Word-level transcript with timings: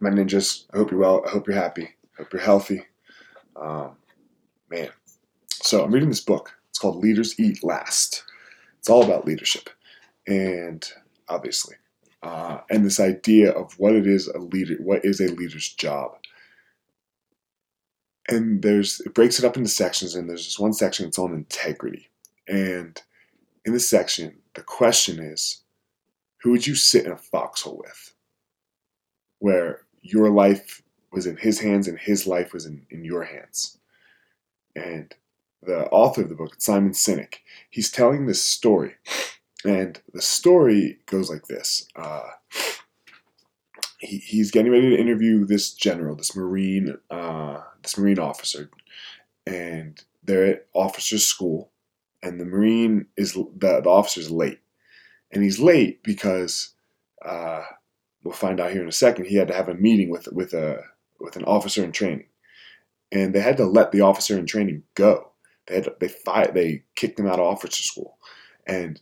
my 0.00 0.10
ninjas. 0.10 0.64
I 0.72 0.78
hope 0.78 0.90
you're 0.90 1.00
well. 1.00 1.22
I 1.26 1.30
hope 1.30 1.46
you're 1.46 1.56
happy. 1.56 1.84
I 1.84 2.22
hope 2.22 2.32
you're 2.32 2.42
healthy. 2.42 2.84
Um, 3.56 3.92
man. 4.70 4.90
So 5.48 5.84
I'm 5.84 5.92
reading 5.92 6.08
this 6.08 6.20
book. 6.20 6.52
It's 6.70 6.78
called 6.78 7.02
Leaders 7.02 7.38
Eat 7.38 7.62
Last. 7.62 8.24
It's 8.78 8.88
all 8.88 9.04
about 9.04 9.26
leadership. 9.26 9.68
And 10.26 10.86
obviously, 11.28 11.76
uh, 12.22 12.60
and 12.70 12.84
this 12.84 13.00
idea 13.00 13.50
of 13.50 13.78
what 13.78 13.94
it 13.94 14.06
is 14.06 14.28
a 14.28 14.38
leader, 14.38 14.76
what 14.80 15.04
is 15.04 15.20
a 15.20 15.28
leader's 15.28 15.68
job. 15.72 16.16
And 18.28 18.62
there's, 18.62 19.00
it 19.00 19.14
breaks 19.14 19.38
it 19.38 19.44
up 19.44 19.56
into 19.56 19.68
sections, 19.68 20.14
and 20.14 20.28
there's 20.28 20.44
this 20.44 20.58
one 20.58 20.72
section 20.72 21.06
that's 21.06 21.18
on 21.18 21.34
integrity. 21.34 22.08
And 22.46 23.00
in 23.64 23.72
this 23.72 23.88
section, 23.88 24.36
the 24.54 24.62
question 24.62 25.18
is, 25.18 25.62
who 26.42 26.50
would 26.52 26.66
you 26.66 26.74
sit 26.74 27.06
in 27.06 27.12
a 27.12 27.16
foxhole 27.16 27.78
with? 27.78 28.14
Where 29.40 29.82
your 30.02 30.30
life 30.30 30.82
was 31.12 31.26
in 31.26 31.36
his 31.36 31.60
hands 31.60 31.88
and 31.88 31.98
his 31.98 32.26
life 32.26 32.52
was 32.52 32.66
in, 32.66 32.86
in 32.90 33.04
your 33.04 33.24
hands. 33.24 33.78
And 34.76 35.14
the 35.62 35.86
author 35.90 36.22
of 36.22 36.28
the 36.28 36.34
book, 36.34 36.54
Simon 36.58 36.92
Sinek, 36.92 37.36
he's 37.68 37.90
telling 37.90 38.26
this 38.26 38.42
story. 38.42 38.94
And 39.64 40.00
the 40.12 40.22
story 40.22 41.00
goes 41.06 41.28
like 41.28 41.46
this. 41.46 41.86
Uh, 41.94 42.28
he, 43.98 44.18
he's 44.18 44.50
getting 44.50 44.72
ready 44.72 44.90
to 44.90 45.00
interview 45.00 45.44
this 45.44 45.72
general, 45.74 46.16
this 46.16 46.34
Marine, 46.34 46.96
uh, 47.10 47.60
this 47.82 47.98
Marine 47.98 48.18
officer. 48.18 48.70
And 49.46 50.02
they're 50.22 50.46
at 50.46 50.66
officer's 50.72 51.26
school. 51.26 51.70
And 52.22 52.40
the 52.40 52.46
Marine 52.46 53.06
is, 53.16 53.34
the, 53.34 53.80
the 53.82 53.90
officer's 53.90 54.30
late. 54.30 54.60
And 55.30 55.42
he's 55.42 55.60
late 55.60 56.02
because, 56.02 56.74
uh, 57.24 57.62
we'll 58.22 58.34
find 58.34 58.60
out 58.60 58.72
here 58.72 58.82
in 58.82 58.88
a 58.88 58.92
second, 58.92 59.26
he 59.26 59.36
had 59.36 59.48
to 59.48 59.54
have 59.54 59.68
a 59.68 59.74
meeting 59.74 60.10
with, 60.10 60.28
with 60.32 60.52
a, 60.54 60.82
with 61.18 61.36
an 61.36 61.44
officer 61.44 61.84
in 61.84 61.92
training, 61.92 62.26
and 63.12 63.34
they 63.34 63.40
had 63.40 63.56
to 63.58 63.66
let 63.66 63.92
the 63.92 64.00
officer 64.00 64.38
in 64.38 64.46
training 64.46 64.82
go. 64.94 65.32
They 65.66 65.76
had 65.76 65.84
to, 65.84 65.94
they 66.00 66.08
fired, 66.08 66.54
they 66.54 66.84
kicked 66.96 67.18
him 67.18 67.26
out 67.26 67.38
of 67.38 67.46
officer 67.46 67.82
school, 67.82 68.18
and 68.66 69.00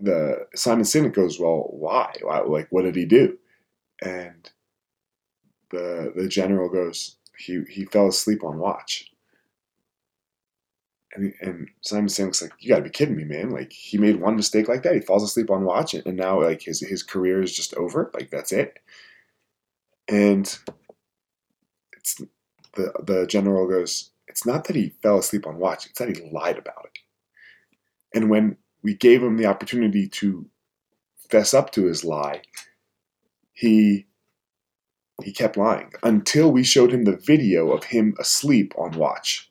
the 0.00 0.46
Simon 0.54 0.84
Sinek 0.84 1.14
goes, 1.14 1.40
well, 1.40 1.68
why? 1.70 2.12
why? 2.22 2.40
Like, 2.40 2.68
what 2.70 2.82
did 2.82 2.96
he 2.96 3.04
do? 3.04 3.36
And 4.02 4.48
the 5.70 6.12
the 6.14 6.28
general 6.28 6.68
goes, 6.68 7.16
he 7.36 7.62
he 7.68 7.84
fell 7.84 8.08
asleep 8.08 8.44
on 8.44 8.58
watch. 8.58 9.10
And, 11.14 11.32
and 11.40 11.68
Simon 11.80 12.08
Sinek's 12.08 12.42
like, 12.42 12.52
you 12.58 12.68
got 12.68 12.76
to 12.76 12.82
be 12.82 12.90
kidding 12.90 13.16
me, 13.16 13.24
man! 13.24 13.50
Like 13.50 13.72
he 13.72 13.96
made 13.96 14.20
one 14.20 14.36
mistake 14.36 14.68
like 14.68 14.82
that, 14.82 14.94
he 14.94 15.00
falls 15.00 15.22
asleep 15.22 15.50
on 15.50 15.64
watch, 15.64 15.94
and 15.94 16.16
now 16.16 16.42
like 16.42 16.62
his 16.62 16.80
his 16.80 17.02
career 17.02 17.40
is 17.40 17.54
just 17.54 17.74
over. 17.74 18.10
Like 18.14 18.30
that's 18.30 18.52
it. 18.52 18.78
And 20.06 20.58
it's 21.96 22.20
the 22.74 22.92
the 23.02 23.26
general 23.26 23.66
goes, 23.66 24.10
it's 24.26 24.44
not 24.44 24.64
that 24.64 24.76
he 24.76 24.90
fell 25.02 25.18
asleep 25.18 25.46
on 25.46 25.58
watch, 25.58 25.86
it's 25.86 25.98
that 25.98 26.14
he 26.14 26.30
lied 26.30 26.58
about 26.58 26.84
it. 26.84 26.98
And 28.14 28.30
when 28.30 28.56
we 28.82 28.94
gave 28.94 29.22
him 29.22 29.36
the 29.36 29.46
opportunity 29.46 30.08
to 30.08 30.48
fess 31.30 31.54
up 31.54 31.72
to 31.72 31.86
his 31.86 32.04
lie, 32.04 32.42
he 33.52 34.06
he 35.24 35.32
kept 35.32 35.56
lying 35.56 35.92
until 36.02 36.52
we 36.52 36.62
showed 36.62 36.92
him 36.92 37.04
the 37.04 37.16
video 37.16 37.72
of 37.72 37.84
him 37.84 38.14
asleep 38.20 38.72
on 38.78 38.92
watch. 38.92 39.50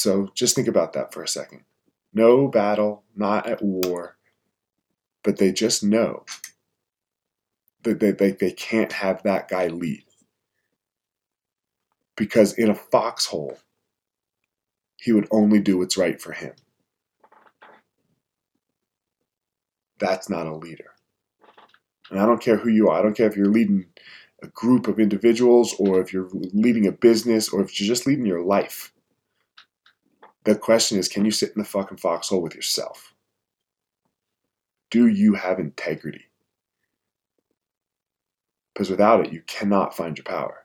So 0.00 0.30
just 0.34 0.56
think 0.56 0.66
about 0.66 0.94
that 0.94 1.12
for 1.12 1.22
a 1.22 1.28
second. 1.28 1.64
No 2.14 2.48
battle, 2.48 3.04
not 3.14 3.46
at 3.46 3.60
war, 3.60 4.16
but 5.22 5.36
they 5.36 5.52
just 5.52 5.84
know 5.84 6.24
that 7.82 8.00
they, 8.00 8.12
they, 8.12 8.30
they 8.30 8.50
can't 8.50 8.92
have 8.92 9.22
that 9.24 9.50
guy 9.50 9.66
lead. 9.66 10.04
Because 12.16 12.54
in 12.54 12.70
a 12.70 12.74
foxhole, 12.74 13.58
he 14.96 15.12
would 15.12 15.28
only 15.30 15.60
do 15.60 15.76
what's 15.76 15.98
right 15.98 16.18
for 16.18 16.32
him. 16.32 16.54
That's 19.98 20.30
not 20.30 20.46
a 20.46 20.56
leader. 20.56 20.92
And 22.10 22.18
I 22.18 22.24
don't 22.24 22.40
care 22.40 22.56
who 22.56 22.70
you 22.70 22.88
are. 22.88 22.98
I 22.98 23.02
don't 23.02 23.14
care 23.14 23.28
if 23.28 23.36
you're 23.36 23.52
leading 23.52 23.84
a 24.42 24.46
group 24.46 24.88
of 24.88 24.98
individuals 24.98 25.74
or 25.78 26.00
if 26.00 26.10
you're 26.10 26.30
leading 26.32 26.86
a 26.86 26.92
business 26.92 27.50
or 27.50 27.60
if 27.60 27.78
you're 27.78 27.86
just 27.86 28.06
leading 28.06 28.24
your 28.24 28.42
life. 28.42 28.94
The 30.44 30.56
question 30.56 30.98
is 30.98 31.08
can 31.08 31.24
you 31.24 31.30
sit 31.30 31.52
in 31.54 31.58
the 31.58 31.68
fucking 31.68 31.98
foxhole 31.98 32.42
with 32.42 32.54
yourself? 32.54 33.14
Do 34.90 35.06
you 35.06 35.34
have 35.34 35.58
integrity? 35.58 36.30
because 38.80 38.88
without 38.88 39.26
it, 39.26 39.30
you 39.30 39.42
cannot 39.46 39.94
find 39.94 40.16
your 40.16 40.24
power. 40.24 40.64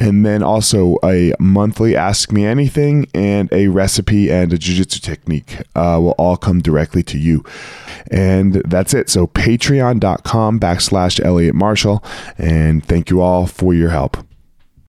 and 0.00 0.24
then 0.24 0.42
also 0.42 0.98
a 1.02 1.32
monthly 1.38 1.96
Ask 1.96 2.30
Me 2.32 2.44
Anything 2.44 3.06
and 3.14 3.52
a 3.52 3.68
recipe 3.68 4.30
and 4.30 4.52
a 4.52 4.58
jiu-jitsu 4.58 5.00
technique 5.00 5.58
uh, 5.74 5.98
will 6.00 6.14
all 6.18 6.36
come 6.36 6.60
directly 6.60 7.02
to 7.04 7.18
you. 7.18 7.44
And 8.10 8.54
that's 8.66 8.94
it. 8.94 9.10
So 9.10 9.26
patreon.com 9.26 10.60
backslash 10.60 11.20
Elliot 11.24 11.54
Marshall. 11.54 12.02
And 12.36 12.84
thank 12.84 13.10
you 13.10 13.20
all 13.20 13.46
for 13.46 13.74
your 13.74 13.90
help. 13.90 14.27